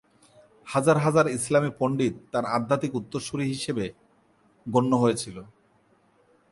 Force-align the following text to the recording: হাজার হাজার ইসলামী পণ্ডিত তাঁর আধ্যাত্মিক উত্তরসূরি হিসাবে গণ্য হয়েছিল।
হাজার 0.67 0.97
হাজার 1.05 1.25
ইসলামী 1.37 1.71
পণ্ডিত 1.79 2.15
তাঁর 2.31 2.45
আধ্যাত্মিক 2.55 2.93
উত্তরসূরি 2.99 3.45
হিসাবে 3.53 3.85
গণ্য 4.65 4.91
হয়েছিল। 5.03 5.37